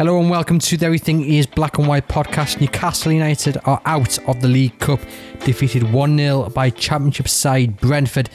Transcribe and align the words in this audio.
Hello 0.00 0.18
and 0.18 0.30
welcome 0.30 0.58
to 0.58 0.78
the 0.78 0.86
Everything 0.86 1.26
is 1.26 1.46
Black 1.46 1.76
and 1.76 1.86
White 1.86 2.08
podcast. 2.08 2.58
Newcastle 2.58 3.12
United 3.12 3.58
are 3.66 3.82
out 3.84 4.18
of 4.26 4.40
the 4.40 4.48
League 4.48 4.78
Cup, 4.78 4.98
defeated 5.44 5.92
1 5.92 6.16
0 6.16 6.48
by 6.48 6.70
Championship 6.70 7.28
side 7.28 7.78
Brentford. 7.78 8.30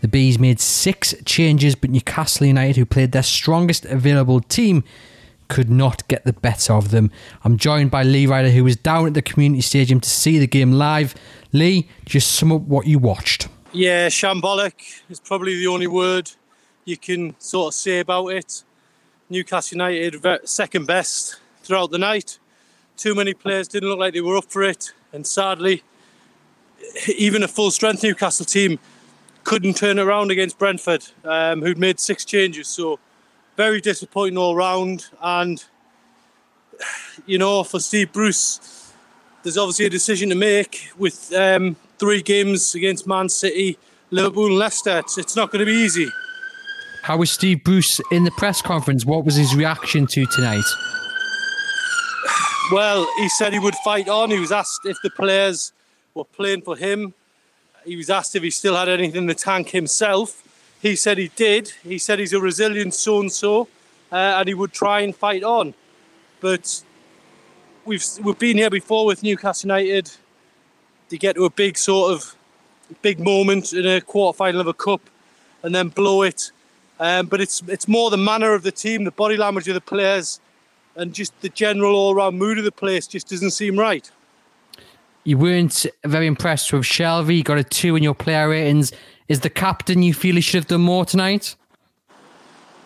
The 0.00 0.08
Bees 0.08 0.40
made 0.40 0.58
six 0.58 1.14
changes, 1.24 1.76
but 1.76 1.90
Newcastle 1.90 2.48
United, 2.48 2.74
who 2.74 2.84
played 2.84 3.12
their 3.12 3.22
strongest 3.22 3.84
available 3.84 4.40
team, 4.40 4.82
could 5.46 5.70
not 5.70 6.08
get 6.08 6.24
the 6.24 6.32
better 6.32 6.72
of 6.72 6.90
them. 6.90 7.12
I'm 7.44 7.58
joined 7.58 7.92
by 7.92 8.02
Lee 8.02 8.26
Ryder, 8.26 8.50
who 8.50 8.64
was 8.64 8.74
down 8.74 9.06
at 9.06 9.14
the 9.14 9.22
community 9.22 9.60
stadium 9.60 10.00
to 10.00 10.10
see 10.10 10.40
the 10.40 10.48
game 10.48 10.72
live. 10.72 11.14
Lee, 11.52 11.88
just 12.04 12.32
sum 12.32 12.50
up 12.50 12.62
what 12.62 12.88
you 12.88 12.98
watched. 12.98 13.46
Yeah, 13.70 14.08
shambolic 14.08 15.02
is 15.08 15.20
probably 15.20 15.54
the 15.54 15.68
only 15.68 15.86
word 15.86 16.32
you 16.84 16.96
can 16.96 17.36
sort 17.38 17.68
of 17.68 17.74
say 17.74 18.00
about 18.00 18.26
it. 18.30 18.64
Newcastle 19.34 19.76
United 19.76 20.24
second 20.48 20.86
best 20.86 21.40
throughout 21.64 21.90
the 21.90 21.98
night. 21.98 22.38
Too 22.96 23.16
many 23.16 23.34
players 23.34 23.66
didn't 23.66 23.88
look 23.88 23.98
like 23.98 24.14
they 24.14 24.20
were 24.20 24.36
up 24.36 24.44
for 24.44 24.62
it, 24.62 24.92
and 25.12 25.26
sadly, 25.26 25.82
even 27.18 27.42
a 27.42 27.48
full 27.48 27.72
strength 27.72 28.04
Newcastle 28.04 28.46
team 28.46 28.78
couldn't 29.42 29.76
turn 29.76 29.98
around 29.98 30.30
against 30.30 30.56
Brentford, 30.56 31.04
um, 31.24 31.62
who'd 31.62 31.78
made 31.78 31.98
six 31.98 32.24
changes. 32.24 32.68
So, 32.68 33.00
very 33.56 33.80
disappointing 33.80 34.38
all 34.38 34.54
round. 34.54 35.06
And, 35.20 35.64
you 37.26 37.38
know, 37.38 37.64
for 37.64 37.80
Steve 37.80 38.12
Bruce, 38.12 38.92
there's 39.42 39.58
obviously 39.58 39.86
a 39.86 39.90
decision 39.90 40.28
to 40.28 40.36
make 40.36 40.90
with 40.96 41.32
um, 41.34 41.74
three 41.98 42.22
games 42.22 42.76
against 42.76 43.06
Man 43.06 43.28
City, 43.28 43.78
Liverpool, 44.12 44.46
and 44.46 44.56
Leicester. 44.56 45.00
It's, 45.00 45.18
it's 45.18 45.34
not 45.34 45.50
going 45.50 45.60
to 45.60 45.66
be 45.66 45.76
easy. 45.76 46.08
How 47.04 47.18
was 47.18 47.30
Steve 47.30 47.62
Bruce 47.62 48.00
in 48.10 48.24
the 48.24 48.30
press 48.30 48.62
conference? 48.62 49.04
What 49.04 49.26
was 49.26 49.34
his 49.34 49.54
reaction 49.54 50.06
to 50.06 50.24
tonight? 50.24 50.64
Well, 52.72 53.06
he 53.18 53.28
said 53.28 53.52
he 53.52 53.58
would 53.58 53.74
fight 53.84 54.08
on. 54.08 54.30
He 54.30 54.38
was 54.38 54.50
asked 54.50 54.86
if 54.86 54.96
the 55.02 55.10
players 55.10 55.74
were 56.14 56.24
playing 56.24 56.62
for 56.62 56.78
him. 56.78 57.12
He 57.84 57.94
was 57.94 58.08
asked 58.08 58.34
if 58.36 58.42
he 58.42 58.48
still 58.48 58.74
had 58.74 58.88
anything 58.88 59.16
in 59.16 59.26
the 59.26 59.34
tank 59.34 59.68
himself. 59.68 60.42
He 60.80 60.96
said 60.96 61.18
he 61.18 61.28
did. 61.36 61.72
He 61.82 61.98
said 61.98 62.20
he's 62.20 62.32
a 62.32 62.40
resilient 62.40 62.94
so 62.94 63.20
and 63.20 63.30
so, 63.30 63.68
and 64.10 64.48
he 64.48 64.54
would 64.54 64.72
try 64.72 65.00
and 65.00 65.14
fight 65.14 65.42
on. 65.42 65.74
But 66.40 66.82
we've 67.84 68.02
we've 68.22 68.38
been 68.38 68.56
here 68.56 68.70
before 68.70 69.04
with 69.04 69.22
Newcastle 69.22 69.68
United. 69.68 70.10
They 71.10 71.18
get 71.18 71.36
to 71.36 71.44
a 71.44 71.50
big 71.50 71.76
sort 71.76 72.14
of 72.14 72.34
big 73.02 73.20
moment 73.20 73.74
in 73.74 73.86
a 73.86 74.00
quarter 74.00 74.34
final 74.34 74.62
of 74.62 74.68
a 74.68 74.72
cup, 74.72 75.02
and 75.62 75.74
then 75.74 75.88
blow 75.88 76.22
it 76.22 76.50
um, 77.00 77.26
but 77.26 77.40
it's 77.40 77.62
it's 77.66 77.88
more 77.88 78.10
the 78.10 78.16
manner 78.16 78.54
of 78.54 78.62
the 78.62 78.72
team, 78.72 79.04
the 79.04 79.10
body 79.10 79.36
language 79.36 79.68
of 79.68 79.74
the 79.74 79.80
players, 79.80 80.40
and 80.96 81.12
just 81.12 81.38
the 81.40 81.48
general 81.48 81.94
all-round 81.94 82.38
mood 82.38 82.58
of 82.58 82.64
the 82.64 82.72
place 82.72 83.06
just 83.06 83.28
doesn't 83.28 83.50
seem 83.50 83.78
right. 83.78 84.10
You 85.24 85.38
weren't 85.38 85.86
very 86.04 86.26
impressed 86.26 86.72
with 86.72 86.82
Shelvey. 86.82 87.38
You 87.38 87.42
got 87.42 87.58
a 87.58 87.64
two 87.64 87.96
in 87.96 88.02
your 88.02 88.14
player 88.14 88.48
ratings. 88.48 88.92
Is 89.26 89.40
the 89.40 89.50
captain 89.50 90.02
you 90.02 90.12
feel 90.12 90.34
he 90.34 90.40
should 90.42 90.58
have 90.58 90.66
done 90.66 90.82
more 90.82 91.04
tonight? 91.04 91.56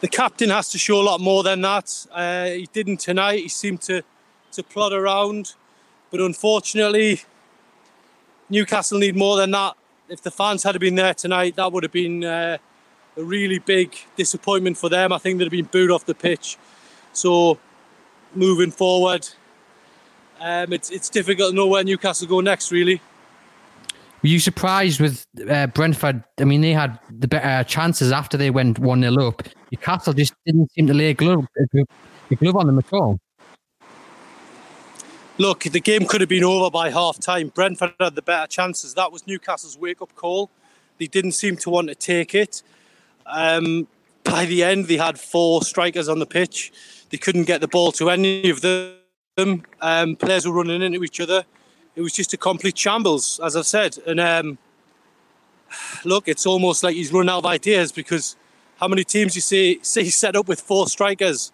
The 0.00 0.08
captain 0.08 0.50
has 0.50 0.70
to 0.70 0.78
show 0.78 1.00
a 1.00 1.02
lot 1.02 1.20
more 1.20 1.42
than 1.42 1.60
that. 1.62 2.06
Uh, 2.12 2.44
he 2.46 2.68
didn't 2.72 2.98
tonight. 2.98 3.40
He 3.40 3.48
seemed 3.48 3.82
to 3.82 4.02
to 4.52 4.62
plod 4.62 4.94
around, 4.94 5.54
but 6.10 6.20
unfortunately, 6.20 7.20
Newcastle 8.48 8.98
need 8.98 9.16
more 9.16 9.36
than 9.36 9.50
that. 9.50 9.74
If 10.08 10.22
the 10.22 10.30
fans 10.30 10.62
had 10.62 10.78
been 10.80 10.94
there 10.94 11.12
tonight, 11.12 11.56
that 11.56 11.70
would 11.70 11.82
have 11.82 11.92
been. 11.92 12.24
Uh, 12.24 12.58
a 13.18 13.24
really 13.24 13.58
big 13.58 13.96
disappointment 14.16 14.78
for 14.78 14.88
them. 14.88 15.12
I 15.12 15.18
think 15.18 15.38
they'd 15.38 15.44
have 15.44 15.50
been 15.50 15.66
booed 15.66 15.90
off 15.90 16.06
the 16.06 16.14
pitch. 16.14 16.56
So 17.12 17.58
moving 18.34 18.70
forward, 18.70 19.28
um, 20.40 20.72
it's 20.72 20.90
it's 20.90 21.08
difficult 21.08 21.50
to 21.50 21.56
know 21.56 21.66
where 21.66 21.82
Newcastle 21.82 22.28
go 22.28 22.40
next. 22.40 22.70
Really. 22.70 23.00
Were 24.22 24.28
you 24.28 24.40
surprised 24.40 25.00
with 25.00 25.26
uh, 25.48 25.68
Brentford? 25.68 26.24
I 26.38 26.44
mean, 26.44 26.60
they 26.60 26.72
had 26.72 26.98
the 27.10 27.28
better 27.28 27.68
chances 27.68 28.10
after 28.10 28.36
they 28.36 28.50
went 28.50 28.78
1 28.78 29.02
0 29.02 29.28
up. 29.28 29.42
Newcastle 29.70 30.12
just 30.12 30.34
didn't 30.44 30.72
seem 30.72 30.88
to 30.88 30.94
lay 30.94 31.10
a 31.10 31.14
glove, 31.14 31.46
a 32.30 32.34
glove 32.34 32.56
on 32.56 32.66
them 32.66 32.78
at 32.78 32.92
all. 32.92 33.20
Look, 35.38 35.60
the 35.60 35.80
game 35.80 36.04
could 36.04 36.20
have 36.20 36.28
been 36.28 36.42
over 36.42 36.68
by 36.68 36.90
half 36.90 37.20
time. 37.20 37.52
Brentford 37.54 37.94
had 38.00 38.16
the 38.16 38.22
better 38.22 38.48
chances. 38.48 38.94
That 38.94 39.12
was 39.12 39.24
Newcastle's 39.24 39.78
wake 39.78 40.02
up 40.02 40.12
call. 40.16 40.50
They 40.98 41.06
didn't 41.06 41.32
seem 41.32 41.56
to 41.58 41.70
want 41.70 41.86
to 41.88 41.94
take 41.94 42.34
it. 42.34 42.64
Um, 43.28 43.86
by 44.24 44.44
the 44.44 44.62
end, 44.62 44.86
they 44.86 44.96
had 44.96 45.18
four 45.18 45.62
strikers 45.62 46.08
on 46.08 46.18
the 46.18 46.26
pitch. 46.26 46.72
They 47.10 47.16
couldn't 47.16 47.44
get 47.44 47.60
the 47.60 47.68
ball 47.68 47.92
to 47.92 48.10
any 48.10 48.50
of 48.50 48.60
them. 48.60 49.64
Um, 49.80 50.16
players 50.16 50.46
were 50.46 50.52
running 50.52 50.82
into 50.82 51.02
each 51.04 51.20
other. 51.20 51.44
It 51.94 52.02
was 52.02 52.12
just 52.12 52.32
a 52.32 52.36
complete 52.36 52.76
shambles, 52.76 53.40
as 53.42 53.56
I've 53.56 53.66
said. 53.66 53.98
And 54.06 54.20
um, 54.20 54.58
look, 56.04 56.28
it's 56.28 56.46
almost 56.46 56.82
like 56.82 56.94
he's 56.94 57.12
run 57.12 57.28
out 57.28 57.38
of 57.38 57.46
ideas 57.46 57.92
because 57.92 58.36
how 58.78 58.88
many 58.88 59.04
teams 59.04 59.34
you 59.34 59.40
see 59.40 59.80
see 59.82 60.10
set 60.10 60.36
up 60.36 60.48
with 60.48 60.60
four 60.60 60.86
strikers? 60.88 61.52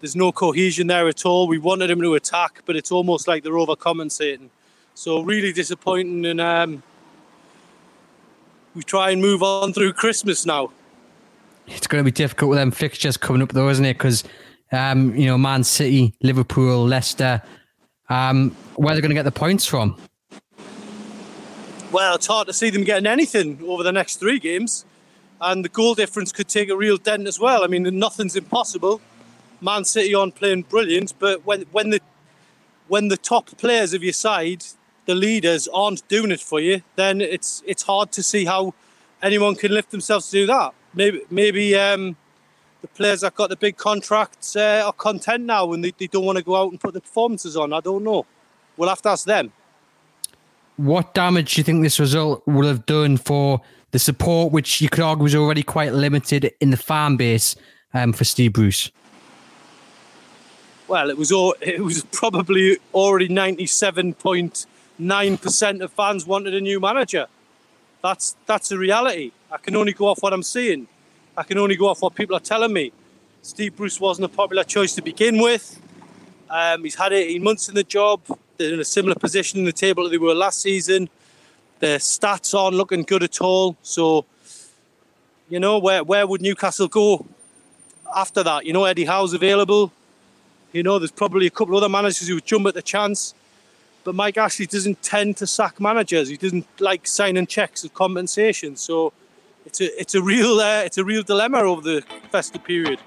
There's 0.00 0.14
no 0.14 0.30
cohesion 0.30 0.86
there 0.86 1.08
at 1.08 1.26
all. 1.26 1.48
We 1.48 1.58
wanted 1.58 1.90
him 1.90 2.00
to 2.02 2.14
attack, 2.14 2.62
but 2.66 2.76
it's 2.76 2.92
almost 2.92 3.26
like 3.26 3.42
they're 3.42 3.52
overcompensating. 3.52 4.48
So 4.94 5.22
really 5.22 5.52
disappointing, 5.52 6.24
and 6.24 6.40
um, 6.40 6.82
we 8.74 8.82
try 8.82 9.10
and 9.10 9.20
move 9.20 9.42
on 9.42 9.72
through 9.72 9.92
Christmas 9.94 10.46
now. 10.46 10.70
It's 11.70 11.86
going 11.86 12.02
to 12.02 12.04
be 12.04 12.12
difficult 12.12 12.50
with 12.50 12.58
them 12.58 12.70
fixtures 12.70 13.16
coming 13.16 13.42
up, 13.42 13.52
though, 13.52 13.68
isn't 13.68 13.84
it? 13.84 13.94
Because 13.94 14.24
um, 14.72 15.14
you 15.14 15.26
know, 15.26 15.38
Man 15.38 15.64
City, 15.64 16.14
Liverpool, 16.22 16.84
Leicester, 16.84 17.42
um, 18.08 18.50
where 18.76 18.94
they're 18.94 19.02
going 19.02 19.10
to 19.10 19.14
get 19.14 19.24
the 19.24 19.32
points 19.32 19.66
from. 19.66 20.00
Well, 21.90 22.16
it's 22.16 22.26
hard 22.26 22.46
to 22.48 22.52
see 22.52 22.70
them 22.70 22.84
getting 22.84 23.06
anything 23.06 23.60
over 23.66 23.82
the 23.82 23.92
next 23.92 24.16
three 24.16 24.38
games, 24.38 24.84
and 25.40 25.64
the 25.64 25.68
goal 25.68 25.94
difference 25.94 26.32
could 26.32 26.48
take 26.48 26.68
a 26.68 26.76
real 26.76 26.96
dent 26.96 27.26
as 27.26 27.40
well. 27.40 27.64
I 27.64 27.66
mean, 27.66 27.82
nothing's 27.98 28.36
impossible. 28.36 29.00
Man 29.60 29.84
City 29.84 30.14
on 30.14 30.32
playing 30.32 30.62
brilliant, 30.62 31.14
but 31.18 31.44
when 31.46 31.62
when 31.72 31.90
the 31.90 32.00
when 32.88 33.08
the 33.08 33.16
top 33.16 33.46
players 33.58 33.92
of 33.94 34.02
your 34.02 34.12
side, 34.12 34.64
the 35.06 35.14
leaders, 35.14 35.68
aren't 35.68 36.06
doing 36.08 36.30
it 36.30 36.40
for 36.40 36.60
you, 36.60 36.82
then 36.96 37.20
it's 37.20 37.62
it's 37.66 37.82
hard 37.82 38.12
to 38.12 38.22
see 38.22 38.44
how 38.44 38.74
anyone 39.22 39.54
can 39.54 39.72
lift 39.72 39.90
themselves 39.90 40.26
to 40.30 40.32
do 40.32 40.46
that 40.46 40.74
maybe 40.98 41.20
maybe 41.30 41.76
um, 41.76 42.16
the 42.82 42.88
players 42.88 43.20
that 43.22 43.34
got 43.34 43.48
the 43.48 43.56
big 43.56 43.76
contracts 43.76 44.56
uh, 44.56 44.82
are 44.84 44.92
content 44.92 45.44
now 45.44 45.72
and 45.72 45.82
they, 45.82 45.92
they 45.96 46.08
don't 46.08 46.24
want 46.24 46.36
to 46.36 46.44
go 46.44 46.56
out 46.56 46.70
and 46.70 46.80
put 46.80 46.92
the 46.92 47.00
performances 47.00 47.56
on. 47.56 47.72
I 47.72 47.80
don't 47.80 48.04
know. 48.04 48.26
We'll 48.76 48.88
have 48.88 49.02
to 49.02 49.10
ask 49.10 49.24
them. 49.24 49.52
What 50.76 51.14
damage 51.14 51.54
do 51.54 51.60
you 51.60 51.64
think 51.64 51.82
this 51.82 51.98
result 51.98 52.46
would 52.46 52.66
have 52.66 52.84
done 52.86 53.16
for 53.16 53.60
the 53.90 53.98
support, 53.98 54.52
which 54.52 54.80
you 54.80 54.88
could 54.88 55.02
argue 55.02 55.24
was 55.24 55.34
already 55.34 55.62
quite 55.62 55.92
limited 55.92 56.52
in 56.60 56.70
the 56.70 56.76
fan 56.76 57.16
base 57.16 57.56
um, 57.94 58.12
for 58.12 58.24
Steve 58.24 58.52
Bruce? 58.52 58.90
Well, 60.86 61.10
it 61.10 61.18
was 61.18 61.32
all, 61.32 61.54
it 61.60 61.82
was 61.82 62.04
probably 62.12 62.78
already 62.92 63.28
ninety 63.28 63.66
seven 63.66 64.14
point 64.14 64.66
nine 64.98 65.36
percent 65.36 65.82
of 65.82 65.92
fans 65.92 66.26
wanted 66.26 66.54
a 66.54 66.60
new 66.60 66.78
manager. 66.78 67.26
That's 68.02 68.36
that's 68.46 68.68
the 68.68 68.78
reality. 68.78 69.32
I 69.50 69.56
can 69.56 69.74
only 69.76 69.94
go 69.94 70.08
off 70.08 70.22
what 70.22 70.34
I'm 70.34 70.42
seeing. 70.42 70.86
I 71.36 71.42
can 71.42 71.56
only 71.56 71.74
go 71.76 71.88
off 71.88 72.02
what 72.02 72.14
people 72.14 72.36
are 72.36 72.40
telling 72.40 72.72
me. 72.72 72.92
Steve 73.40 73.76
Bruce 73.76 73.98
wasn't 73.98 74.26
a 74.26 74.28
popular 74.28 74.62
choice 74.62 74.94
to 74.96 75.02
begin 75.02 75.40
with. 75.40 75.80
Um, 76.50 76.84
he's 76.84 76.96
had 76.96 77.14
18 77.14 77.42
months 77.42 77.68
in 77.68 77.74
the 77.74 77.82
job. 77.82 78.20
They're 78.58 78.74
in 78.74 78.80
a 78.80 78.84
similar 78.84 79.14
position 79.14 79.60
in 79.60 79.64
the 79.64 79.72
table 79.72 80.04
that 80.04 80.10
they 80.10 80.18
were 80.18 80.34
last 80.34 80.60
season. 80.60 81.08
Their 81.78 81.98
stats 81.98 82.58
aren't 82.58 82.76
looking 82.76 83.02
good 83.04 83.22
at 83.22 83.40
all. 83.40 83.76
So, 83.82 84.26
you 85.48 85.60
know, 85.60 85.78
where 85.78 86.04
where 86.04 86.26
would 86.26 86.42
Newcastle 86.42 86.88
go 86.88 87.24
after 88.14 88.42
that? 88.42 88.66
You 88.66 88.74
know, 88.74 88.84
Eddie 88.84 89.06
Howe's 89.06 89.32
available. 89.32 89.92
You 90.72 90.82
know, 90.82 90.98
there's 90.98 91.12
probably 91.12 91.46
a 91.46 91.50
couple 91.50 91.74
of 91.74 91.82
other 91.82 91.90
managers 91.90 92.28
who 92.28 92.34
would 92.34 92.44
jump 92.44 92.66
at 92.66 92.74
the 92.74 92.82
chance. 92.82 93.34
But 94.04 94.14
Mike 94.14 94.36
Ashley 94.36 94.66
doesn't 94.66 95.02
tend 95.02 95.38
to 95.38 95.46
sack 95.46 95.80
managers. 95.80 96.28
He 96.28 96.36
doesn't 96.36 96.66
like 96.80 97.06
signing 97.06 97.46
checks 97.46 97.84
of 97.84 97.94
compensation. 97.94 98.76
So 98.76 99.12
it's 99.68 99.82
a 99.82 100.00
it's 100.00 100.14
a 100.14 100.22
real 100.22 100.60
uh, 100.60 100.82
it's 100.82 100.96
a 100.96 101.04
real 101.04 101.22
dilemma 101.22 101.58
over 101.58 101.82
the 101.82 102.02
festive 102.32 102.64
period. 102.64 102.98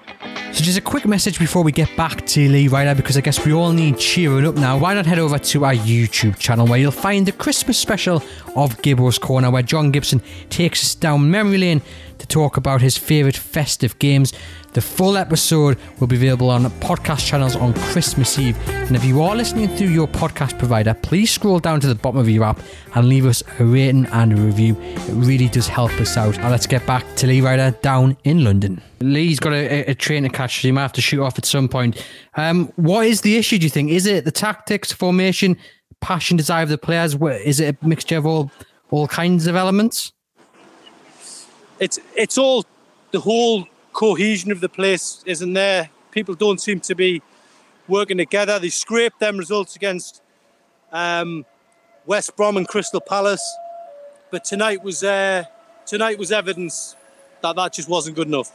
So 0.52 0.62
just 0.62 0.76
a 0.76 0.82
quick 0.82 1.06
message 1.06 1.38
before 1.38 1.62
we 1.64 1.72
get 1.72 1.96
back 1.96 2.26
to 2.26 2.46
Lee 2.46 2.68
Ryder 2.68 2.94
because 2.94 3.16
I 3.16 3.22
guess 3.22 3.42
we 3.46 3.54
all 3.54 3.72
need 3.72 3.98
cheering 3.98 4.46
up 4.46 4.54
now. 4.54 4.76
Why 4.76 4.92
not 4.92 5.06
head 5.06 5.18
over 5.18 5.38
to 5.38 5.64
our 5.64 5.72
YouTube 5.72 6.38
channel 6.38 6.66
where 6.66 6.78
you'll 6.78 6.90
find 6.90 7.24
the 7.24 7.32
Christmas 7.32 7.78
special 7.78 8.22
of 8.54 8.80
Gibbo's 8.82 9.18
Corner 9.18 9.50
where 9.50 9.62
John 9.62 9.90
Gibson 9.90 10.20
takes 10.50 10.82
us 10.84 10.94
down 10.94 11.30
memory 11.30 11.56
lane 11.56 11.80
to 12.18 12.26
talk 12.26 12.58
about 12.58 12.82
his 12.82 12.98
favourite 12.98 13.36
festive 13.36 13.98
games. 13.98 14.34
The 14.74 14.80
full 14.80 15.16
episode 15.16 15.78
will 16.00 16.06
be 16.06 16.16
available 16.16 16.50
on 16.50 16.64
podcast 16.64 17.26
channels 17.26 17.56
on 17.56 17.74
Christmas 17.74 18.38
Eve. 18.38 18.56
And 18.68 18.94
if 18.96 19.04
you 19.04 19.22
are 19.22 19.34
listening 19.34 19.68
through 19.76 19.88
your 19.88 20.06
podcast 20.06 20.58
provider, 20.58 20.94
please 20.94 21.30
scroll 21.30 21.58
down 21.58 21.80
to 21.80 21.86
the 21.86 21.94
bottom 21.94 22.20
of 22.20 22.28
your 22.28 22.44
app 22.44 22.60
and 22.94 23.08
leave 23.08 23.26
us 23.26 23.42
a 23.58 23.64
rating 23.64 24.06
and 24.06 24.32
a 24.32 24.36
review. 24.36 24.76
It 24.80 25.12
really 25.12 25.48
does 25.48 25.68
help 25.68 25.92
us 26.00 26.16
out. 26.16 26.38
Now 26.38 26.50
let's 26.50 26.66
get 26.66 26.86
back 26.86 27.04
to 27.16 27.26
Lee 27.26 27.40
Ryder 27.40 27.72
down 27.82 28.16
in 28.24 28.44
London. 28.44 28.80
Lee's 29.00 29.40
got 29.40 29.52
a, 29.52 29.90
a 29.90 29.94
train 29.94 30.22
to 30.22 30.28
catch, 30.42 30.60
so 30.60 30.68
he 30.68 30.72
might 30.72 30.82
have 30.82 30.92
to 30.92 31.00
shoot 31.00 31.22
off 31.22 31.38
at 31.38 31.44
some 31.44 31.68
point. 31.68 32.04
Um, 32.36 32.72
what 32.76 33.06
is 33.06 33.20
the 33.20 33.36
issue, 33.36 33.58
do 33.58 33.64
you 33.64 33.70
think? 33.70 33.90
Is 33.90 34.06
it 34.06 34.24
the 34.24 34.30
tactics, 34.30 34.92
formation, 34.92 35.56
passion, 36.00 36.36
desire 36.36 36.62
of 36.62 36.68
the 36.68 36.78
players? 36.78 37.14
Is 37.14 37.60
it 37.60 37.76
a 37.80 37.86
mixture 37.86 38.18
of 38.18 38.26
all, 38.26 38.50
all 38.90 39.06
kinds 39.08 39.46
of 39.46 39.56
elements? 39.56 40.12
It's, 41.78 41.98
it's 42.16 42.38
all 42.38 42.64
the 43.10 43.20
whole 43.20 43.66
cohesion 43.92 44.52
of 44.52 44.60
the 44.60 44.68
place 44.68 45.22
isn't 45.26 45.52
there. 45.52 45.90
People 46.10 46.34
don't 46.34 46.60
seem 46.60 46.80
to 46.80 46.94
be 46.94 47.22
working 47.88 48.18
together. 48.18 48.58
They 48.58 48.68
scraped 48.68 49.18
them 49.20 49.36
results 49.36 49.76
against 49.76 50.22
um, 50.92 51.44
West 52.06 52.36
Brom 52.36 52.56
and 52.56 52.68
Crystal 52.68 53.00
Palace, 53.00 53.44
but 54.30 54.44
tonight 54.44 54.82
was 54.82 55.02
uh, 55.02 55.44
tonight 55.86 56.18
was 56.18 56.32
evidence 56.32 56.96
that 57.42 57.56
that 57.56 57.72
just 57.72 57.88
wasn't 57.88 58.16
good 58.16 58.28
enough. 58.28 58.52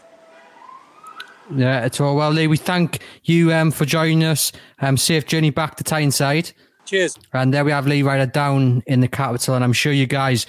Yeah, 1.55 1.85
it's 1.85 2.01
all 2.01 2.15
well, 2.15 2.31
Lee. 2.31 2.47
We 2.47 2.57
thank 2.57 2.99
you 3.23 3.53
um, 3.53 3.71
for 3.71 3.85
joining 3.85 4.23
us. 4.23 4.51
Um, 4.79 4.97
safe 4.97 5.25
journey 5.25 5.49
back 5.49 5.75
to 5.75 5.83
Tyneside. 5.83 6.51
Cheers. 6.85 7.17
And 7.33 7.53
there 7.53 7.65
we 7.65 7.71
have 7.71 7.87
Lee 7.87 8.01
Ryder 8.01 8.25
down 8.25 8.83
in 8.87 8.99
the 8.99 9.07
capital, 9.07 9.55
and 9.55 9.63
I'm 9.63 9.73
sure 9.73 9.91
you 9.91 10.07
guys 10.07 10.45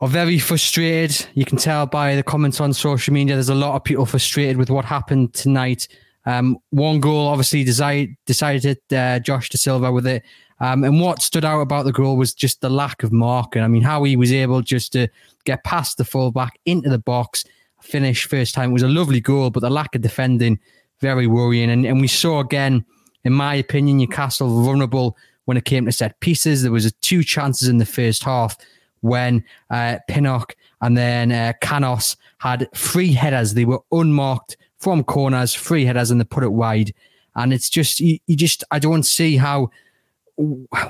are 0.00 0.08
very 0.08 0.38
frustrated. 0.38 1.26
You 1.34 1.44
can 1.44 1.58
tell 1.58 1.86
by 1.86 2.16
the 2.16 2.22
comments 2.22 2.60
on 2.60 2.72
social 2.72 3.12
media. 3.12 3.34
There's 3.34 3.48
a 3.48 3.54
lot 3.54 3.74
of 3.74 3.84
people 3.84 4.06
frustrated 4.06 4.56
with 4.56 4.70
what 4.70 4.84
happened 4.84 5.34
tonight. 5.34 5.88
Um, 6.24 6.58
one 6.70 7.00
goal 7.00 7.26
obviously 7.26 7.64
decided, 7.64 8.16
decided 8.26 8.78
uh, 8.92 9.18
Josh 9.18 9.50
Dasilva 9.50 9.92
with 9.92 10.06
it. 10.06 10.22
Um, 10.60 10.84
and 10.84 11.00
what 11.00 11.22
stood 11.22 11.44
out 11.44 11.60
about 11.60 11.84
the 11.84 11.92
goal 11.92 12.16
was 12.16 12.34
just 12.34 12.60
the 12.60 12.68
lack 12.68 13.02
of 13.02 13.12
marking. 13.12 13.62
I 13.62 13.68
mean, 13.68 13.82
how 13.82 14.02
he 14.04 14.16
was 14.16 14.32
able 14.32 14.60
just 14.60 14.92
to 14.92 15.08
get 15.44 15.64
past 15.64 15.96
the 15.96 16.04
fullback 16.04 16.58
into 16.66 16.90
the 16.90 16.98
box, 16.98 17.44
finish 17.80 18.26
first 18.26 18.54
time. 18.54 18.70
It 18.70 18.74
was 18.74 18.82
a 18.82 18.88
lovely 18.88 19.20
goal, 19.20 19.50
but 19.50 19.60
the 19.60 19.70
lack 19.70 19.94
of 19.94 20.02
defending, 20.02 20.58
very 21.00 21.26
worrying. 21.26 21.70
And, 21.70 21.86
and 21.86 22.00
we 22.00 22.08
saw 22.08 22.40
again, 22.40 22.84
in 23.24 23.32
my 23.32 23.54
opinion, 23.54 23.98
Newcastle 23.98 24.62
vulnerable 24.62 25.16
when 25.44 25.56
it 25.56 25.64
came 25.64 25.86
to 25.86 25.92
set 25.92 26.20
pieces. 26.20 26.62
There 26.62 26.72
was 26.72 26.92
two 27.00 27.22
chances 27.22 27.68
in 27.68 27.78
the 27.78 27.86
first 27.86 28.22
half 28.22 28.56
when 29.00 29.44
uh, 29.70 29.98
Pinnock 30.08 30.56
and 30.80 30.96
then 30.96 31.32
uh, 31.32 31.52
Canos 31.60 32.16
had 32.38 32.68
three 32.74 33.12
headers. 33.12 33.54
They 33.54 33.64
were 33.64 33.80
unmarked 33.92 34.56
from 34.78 35.04
corners, 35.04 35.54
three 35.54 35.84
headers, 35.84 36.10
and 36.10 36.20
they 36.20 36.24
put 36.24 36.44
it 36.44 36.52
wide. 36.52 36.94
And 37.34 37.52
it's 37.52 37.70
just, 37.70 38.00
you, 38.00 38.18
you 38.26 38.36
just, 38.36 38.64
I 38.70 38.78
don't 38.78 39.04
see 39.04 39.36
how, 39.36 39.70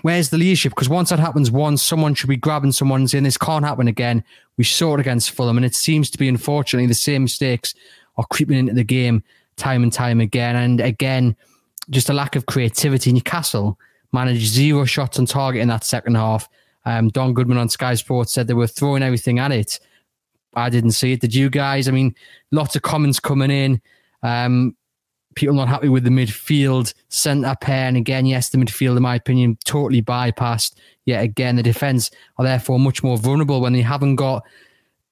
where's 0.03 0.29
the 0.29 0.37
leadership? 0.37 0.73
Because 0.73 0.89
once 0.89 1.09
that 1.09 1.19
happens 1.19 1.51
once, 1.51 1.83
someone 1.83 2.15
should 2.15 2.29
be 2.29 2.37
grabbing 2.37 2.73
someone 2.73 3.01
and 3.01 3.11
saying, 3.11 3.25
this 3.25 3.39
can't 3.39 3.65
happen 3.65 3.89
again. 3.89 4.23
We 4.59 4.65
saw 4.65 4.95
it 4.95 5.01
against 5.01 5.31
Fulham. 5.31 5.57
And 5.57 5.65
it 5.65 5.75
seems 5.75 6.11
to 6.11 6.19
be, 6.19 6.29
unfortunately, 6.29 6.87
the 6.87 6.95
same 6.95 7.23
mistakes 7.23 7.75
are 8.19 8.27
creeping 8.31 8.59
into 8.59 8.75
the 8.75 8.85
game 8.85 9.23
time 9.57 9.83
and 9.83 9.93
time 9.93 10.21
again. 10.21 10.55
And 10.55 10.81
again, 10.81 11.35
just 11.91 12.11
a 12.11 12.13
lack 12.13 12.37
of 12.37 12.47
creativity. 12.47 13.13
Newcastle 13.13 13.79
managed 14.13 14.47
zero 14.47 14.85
shots 14.85 15.19
on 15.19 15.27
target 15.27 15.63
in 15.63 15.69
that 15.69 15.85
second 15.85 16.17
half. 16.17 16.49
Um, 16.85 17.09
Don 17.09 17.35
Goodman 17.35 17.59
on 17.59 17.69
Sky 17.69 17.95
Sports 17.95 18.33
said 18.33 18.47
they 18.47 18.55
were 18.55 18.67
throwing 18.67 19.03
everything 19.03 19.39
at 19.39 19.53
it. 19.53 19.81
I 20.55 20.71
didn't 20.71 20.93
see 20.93 21.13
it. 21.13 21.21
Did 21.21 21.35
you 21.35 21.51
guys? 21.51 21.89
I 21.89 21.91
mean, 21.91 22.15
lots 22.51 22.77
of 22.77 22.83
comments 22.83 23.21
coming 23.21 23.51
in. 23.51 23.81
Um, 24.23 24.77
people 25.39 25.55
not 25.55 25.69
happy 25.69 25.89
with 25.89 26.05
the 26.05 26.11
midfield 26.11 26.93
centre 27.09 27.55
pair. 27.61 27.89
And 27.89 27.97
again, 27.97 28.27
yes, 28.27 28.51
the 28.51 28.59
midfield, 28.59 28.97
in 28.97 29.03
my 29.03 29.15
opinion, 29.15 29.57
totally 29.65 30.03
bypassed. 30.03 30.75
Yet 31.05 31.23
again, 31.23 31.57
the 31.57 31.63
defence 31.63 32.11
are 32.37 32.45
therefore 32.45 32.79
much 32.79 33.03
more 33.03 33.17
vulnerable 33.17 33.61
when 33.61 33.73
they 33.73 33.83
haven't 33.83 34.17
got, 34.17 34.43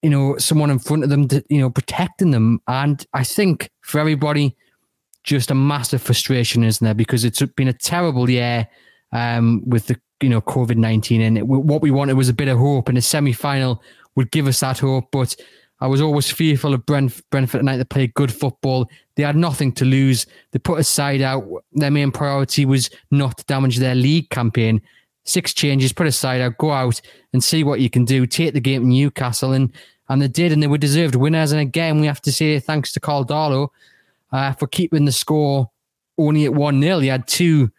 you 0.03 0.11
know, 0.11 0.37
someone 0.39 0.71
in 0.71 0.79
front 0.79 1.05
of 1.05 1.11
them, 1.11 1.29
to, 1.29 1.45
you 1.49 1.61
know, 1.61 1.71
protecting 1.71 2.33
them. 2.33 2.61
And 2.69 3.05
I 3.15 3.25
think 3.25 3.71
for 3.81 3.99
everybody, 4.01 4.57
just 5.23 5.51
a 5.51 5.55
massive 5.55 6.03
frustration, 6.03 6.65
isn't 6.65 6.85
there? 6.85 6.95
Because 6.95 7.25
it's 7.25 7.43
been 7.43 7.69
a 7.69 7.73
terrible 7.73 8.29
year 8.29 8.69
um, 9.13 9.63
with 9.67 9.87
the 9.87 10.01
you 10.21 10.29
know 10.29 10.41
COVID 10.41 10.77
nineteen, 10.77 11.21
and 11.21 11.37
it, 11.37 11.47
what 11.47 11.83
we 11.83 11.91
wanted 11.91 12.17
was 12.17 12.29
a 12.29 12.35
bit 12.35 12.49
of 12.49 12.59
hope, 12.59 12.89
and 12.89 12.97
a 12.97 13.03
semi 13.03 13.33
final 13.33 13.83
would 14.15 14.31
give 14.31 14.47
us 14.47 14.61
that 14.61 14.79
hope. 14.79 15.11
But 15.11 15.37
I 15.81 15.87
was 15.87 16.01
always 16.01 16.31
fearful 16.31 16.73
of 16.73 16.87
Brent, 16.87 17.21
Brentford 17.31 17.61
tonight. 17.61 17.77
They 17.77 17.85
played 17.85 18.15
good 18.15 18.33
football. 18.33 18.89
They 19.15 19.23
had 19.23 19.37
nothing 19.37 19.73
to 19.73 19.85
lose. 19.85 20.27
They 20.53 20.59
put 20.59 20.81
a 20.81 20.85
side 20.85 21.21
out. 21.21 21.45
Their 21.73 21.91
main 21.91 22.11
priority 22.11 22.65
was 22.65 22.91
not 23.11 23.39
to 23.39 23.45
damage 23.45 23.79
their 23.79 23.95
league 23.95 24.31
campaign. 24.31 24.81
Six 25.25 25.53
changes, 25.53 25.93
put 25.93 26.07
a 26.07 26.13
side 26.13 26.41
out, 26.41 26.57
go 26.59 26.71
out 26.71 27.01
and 27.33 27.43
see 27.43 27.65
what 27.65 27.81
you 27.81 27.91
can 27.91 28.05
do. 28.05 28.27
Take 28.27 28.55
the 28.55 28.61
game 28.61 28.83
to 28.83 28.89
Newcastle, 28.89 29.53
and 29.53 29.73
and 30.09 30.23
they 30.23 30.29
did, 30.29 30.53
and 30.53 30.63
they 30.63 30.69
were 30.69 30.79
deserved 30.79 31.17
winners. 31.17 31.51
And 31.51 31.61
again, 31.61 32.01
we 32.01 32.07
have 32.07 32.23
to 32.23 32.33
say 32.33 32.59
thanks 32.61 32.93
to 32.93 33.01
Karl 33.01 33.25
Darlow 33.25 33.69
uh, 34.33 34.53
for 34.53 34.69
keeping 34.69 35.05
the 35.05 35.13
score 35.13 35.69
only 36.17 36.45
at 36.45 36.55
one 36.55 36.81
0 36.81 37.01
He 37.01 37.09
had 37.09 37.27
two 37.27 37.71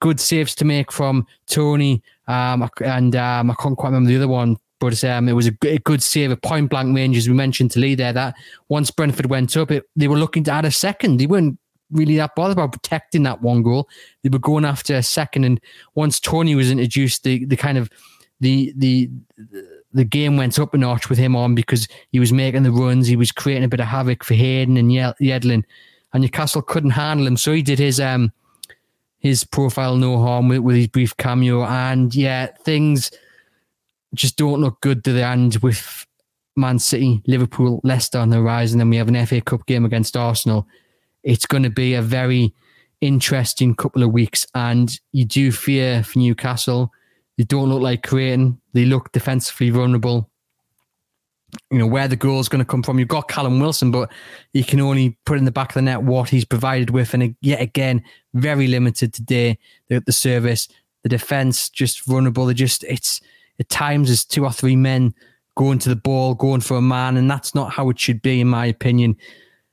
good 0.00 0.18
saves 0.18 0.54
to 0.56 0.64
make 0.64 0.90
from 0.90 1.26
Toney 1.46 2.02
um, 2.26 2.68
and 2.82 3.14
um, 3.16 3.50
I 3.50 3.54
can't 3.54 3.76
quite 3.76 3.90
remember 3.90 4.08
the 4.08 4.16
other 4.16 4.28
one, 4.28 4.56
but 4.84 5.02
um, 5.04 5.28
it 5.28 5.32
was 5.32 5.46
a, 5.46 5.78
good 5.78 6.02
save, 6.02 6.30
a 6.30 6.36
point 6.36 6.68
blank 6.68 6.94
range, 6.94 7.16
as 7.16 7.26
we 7.26 7.34
mentioned 7.34 7.70
to 7.70 7.80
Lee 7.80 7.94
there. 7.94 8.12
That 8.12 8.34
once 8.68 8.90
Brentford 8.90 9.26
went 9.26 9.56
up, 9.56 9.70
it, 9.70 9.84
they 9.96 10.08
were 10.08 10.18
looking 10.18 10.44
to 10.44 10.52
add 10.52 10.66
a 10.66 10.70
second. 10.70 11.16
They 11.16 11.26
weren't 11.26 11.58
really 11.90 12.16
that 12.16 12.34
bothered 12.34 12.58
about 12.58 12.72
protecting 12.72 13.22
that 13.22 13.40
one 13.40 13.62
goal. 13.62 13.88
They 14.22 14.28
were 14.28 14.38
going 14.38 14.66
after 14.66 14.94
a 14.94 15.02
second, 15.02 15.44
and 15.44 15.60
once 15.94 16.20
Toney 16.20 16.54
was 16.54 16.70
introduced, 16.70 17.24
the 17.24 17.46
the 17.46 17.56
kind 17.56 17.78
of 17.78 17.88
the 18.40 18.74
the 18.76 19.08
the 19.94 20.04
game 20.04 20.36
went 20.36 20.58
up 20.58 20.74
a 20.74 20.78
notch 20.78 21.08
with 21.08 21.18
him 21.18 21.34
on 21.34 21.54
because 21.54 21.88
he 22.12 22.20
was 22.20 22.32
making 22.32 22.64
the 22.64 22.72
runs, 22.72 23.06
he 23.06 23.16
was 23.16 23.32
creating 23.32 23.64
a 23.64 23.68
bit 23.68 23.80
of 23.80 23.86
havoc 23.86 24.22
for 24.22 24.34
Hayden 24.34 24.76
and 24.76 24.90
Yedlin, 24.90 25.64
and 26.12 26.22
Newcastle 26.22 26.60
couldn't 26.60 26.90
handle 26.90 27.26
him, 27.26 27.38
so 27.38 27.52
he 27.52 27.62
did 27.62 27.78
his 27.78 28.00
um 28.00 28.32
his 29.18 29.42
profile 29.42 29.96
no 29.96 30.18
harm 30.18 30.48
with, 30.48 30.58
with 30.58 30.76
his 30.76 30.88
brief 30.88 31.16
cameo. 31.16 31.64
And 31.64 32.14
yeah, 32.14 32.48
things 32.64 33.10
just 34.14 34.36
don't 34.36 34.60
look 34.60 34.80
good 34.80 35.04
to 35.04 35.12
the 35.12 35.24
end 35.24 35.56
with 35.56 36.06
Man 36.56 36.78
City, 36.78 37.22
Liverpool, 37.26 37.80
Leicester 37.84 38.18
on 38.18 38.30
the 38.30 38.42
rise, 38.42 38.72
and 38.72 38.80
then 38.80 38.90
we 38.90 38.96
have 38.96 39.08
an 39.08 39.26
FA 39.26 39.40
Cup 39.40 39.66
game 39.66 39.84
against 39.84 40.16
Arsenal. 40.16 40.66
It's 41.22 41.46
going 41.46 41.62
to 41.62 41.70
be 41.70 41.94
a 41.94 42.02
very 42.02 42.54
interesting 43.00 43.74
couple 43.74 44.02
of 44.02 44.12
weeks, 44.12 44.46
and 44.54 44.98
you 45.12 45.24
do 45.24 45.52
fear 45.52 46.02
for 46.02 46.18
Newcastle. 46.18 46.92
They 47.36 47.44
don't 47.44 47.68
look 47.68 47.82
like 47.82 48.02
creating. 48.02 48.60
They 48.72 48.84
look 48.84 49.12
defensively 49.12 49.70
vulnerable 49.70 50.30
you 51.70 51.78
know 51.78 51.86
where 51.86 52.08
the 52.08 52.16
goal 52.16 52.40
is 52.40 52.48
going 52.48 52.60
to 52.60 52.64
come 52.64 52.82
from. 52.82 52.98
You've 52.98 53.08
got 53.08 53.28
Callum 53.28 53.60
Wilson, 53.60 53.90
but 53.90 54.10
you 54.52 54.64
can 54.64 54.80
only 54.80 55.16
put 55.24 55.38
in 55.38 55.44
the 55.44 55.50
back 55.50 55.70
of 55.70 55.74
the 55.74 55.82
net 55.82 56.02
what 56.02 56.28
he's 56.28 56.44
provided 56.44 56.90
with, 56.90 57.14
and 57.14 57.34
yet 57.40 57.60
again, 57.60 58.02
very 58.34 58.66
limited 58.66 59.12
today. 59.12 59.58
The, 59.88 60.00
the 60.00 60.12
service, 60.12 60.68
the 61.02 61.08
defense, 61.08 61.68
just 61.68 62.04
vulnerable. 62.04 62.46
They 62.46 62.54
just 62.54 62.84
it's 62.84 63.20
at 63.58 63.68
times 63.68 64.08
there's 64.08 64.24
two 64.24 64.44
or 64.44 64.52
three 64.52 64.76
men 64.76 65.14
going 65.56 65.78
to 65.80 65.88
the 65.88 65.96
ball, 65.96 66.34
going 66.34 66.60
for 66.60 66.76
a 66.76 66.82
man, 66.82 67.16
and 67.16 67.30
that's 67.30 67.54
not 67.54 67.72
how 67.72 67.88
it 67.90 67.98
should 67.98 68.22
be, 68.22 68.40
in 68.40 68.48
my 68.48 68.66
opinion. 68.66 69.16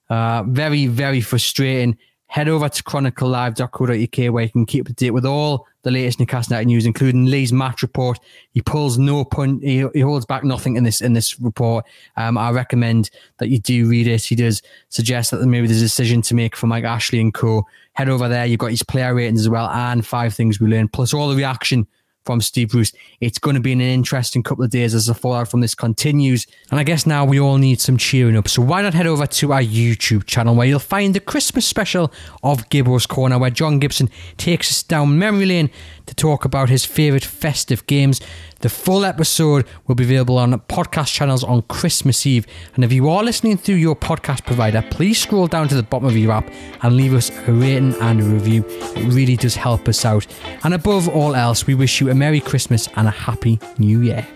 Uh, 0.09 0.43
very, 0.43 0.87
very 0.87 1.21
frustrating 1.21 1.97
head 2.31 2.47
over 2.47 2.69
to 2.69 2.81
chroniclelive.co.uk 2.83 4.33
where 4.33 4.43
you 4.45 4.49
can 4.49 4.65
keep 4.65 4.83
up 4.83 4.87
to 4.87 4.93
date 4.93 5.11
with 5.11 5.25
all 5.25 5.67
the 5.81 5.91
latest 5.91 6.17
Newcastle 6.17 6.53
United 6.53 6.67
news, 6.67 6.85
including 6.85 7.25
Lee's 7.25 7.51
match 7.51 7.81
report. 7.81 8.19
He 8.53 8.61
pulls 8.61 8.97
no 8.97 9.25
point, 9.25 9.61
he, 9.61 9.85
he 9.93 9.99
holds 9.99 10.25
back 10.25 10.45
nothing 10.45 10.77
in 10.77 10.85
this 10.85 11.01
in 11.01 11.11
this 11.11 11.37
report. 11.41 11.83
Um, 12.15 12.37
I 12.37 12.51
recommend 12.51 13.09
that 13.39 13.49
you 13.49 13.59
do 13.59 13.85
read 13.85 14.07
it. 14.07 14.23
He 14.23 14.35
does 14.35 14.61
suggest 14.87 15.31
that 15.31 15.45
maybe 15.45 15.67
there's 15.67 15.81
a 15.81 15.85
decision 15.85 16.21
to 16.21 16.33
make 16.33 16.55
for 16.55 16.67
Mike 16.67 16.85
Ashley 16.85 17.19
and 17.19 17.33
co. 17.33 17.67
Head 17.93 18.07
over 18.07 18.29
there. 18.29 18.45
You've 18.45 18.59
got 18.59 18.71
his 18.71 18.83
player 18.83 19.13
ratings 19.13 19.41
as 19.41 19.49
well, 19.49 19.67
and 19.67 20.07
five 20.07 20.33
things 20.33 20.61
we 20.61 20.69
learned, 20.69 20.93
plus 20.93 21.13
all 21.13 21.27
the 21.27 21.35
reaction 21.35 21.85
from 22.25 22.41
Steve 22.41 22.69
Bruce. 22.69 22.91
It's 23.19 23.39
going 23.39 23.55
to 23.55 23.61
be 23.61 23.71
an 23.71 23.81
interesting 23.81 24.43
couple 24.43 24.63
of 24.63 24.69
days 24.69 24.93
as 24.93 25.07
the 25.07 25.13
fallout 25.13 25.49
from 25.49 25.61
this 25.61 25.75
continues. 25.75 26.45
And 26.69 26.79
I 26.79 26.83
guess 26.83 27.05
now 27.05 27.25
we 27.25 27.39
all 27.39 27.57
need 27.57 27.81
some 27.81 27.97
cheering 27.97 28.37
up. 28.37 28.47
So 28.47 28.61
why 28.61 28.81
not 28.81 28.93
head 28.93 29.07
over 29.07 29.25
to 29.25 29.53
our 29.53 29.61
YouTube 29.61 30.25
channel 30.25 30.55
where 30.55 30.67
you'll 30.67 30.79
find 30.79 31.13
the 31.13 31.19
Christmas 31.19 31.65
special 31.65 32.11
of 32.43 32.69
Gibbo's 32.69 33.05
Corner, 33.05 33.39
where 33.39 33.49
John 33.49 33.79
Gibson 33.79 34.09
takes 34.37 34.69
us 34.69 34.83
down 34.83 35.17
memory 35.17 35.45
lane 35.45 35.69
to 36.05 36.15
talk 36.15 36.45
about 36.45 36.69
his 36.69 36.85
favourite 36.85 37.25
festive 37.25 37.85
games. 37.87 38.21
The 38.61 38.69
full 38.69 39.05
episode 39.05 39.65
will 39.87 39.95
be 39.95 40.03
available 40.03 40.37
on 40.37 40.53
podcast 40.53 41.11
channels 41.11 41.43
on 41.43 41.63
Christmas 41.63 42.27
Eve. 42.27 42.45
And 42.75 42.83
if 42.83 42.93
you 42.93 43.09
are 43.09 43.23
listening 43.23 43.57
through 43.57 43.75
your 43.75 43.95
podcast 43.95 44.45
provider, 44.45 44.83
please 44.91 45.19
scroll 45.19 45.47
down 45.47 45.67
to 45.69 45.75
the 45.75 45.81
bottom 45.81 46.07
of 46.07 46.15
your 46.15 46.31
app 46.31 46.47
and 46.83 46.95
leave 46.95 47.15
us 47.15 47.31
a 47.47 47.51
rating 47.51 47.95
and 47.95 48.21
a 48.21 48.23
review. 48.23 48.63
It 48.67 49.11
really 49.13 49.35
does 49.35 49.55
help 49.55 49.87
us 49.87 50.05
out. 50.05 50.27
And 50.63 50.75
above 50.75 51.09
all 51.09 51.35
else, 51.35 51.65
we 51.65 51.73
wish 51.73 51.99
you 51.99 52.11
a 52.11 52.15
Merry 52.15 52.39
Christmas 52.39 52.87
and 52.95 53.07
a 53.07 53.11
Happy 53.11 53.59
New 53.79 54.01
Year. 54.01 54.27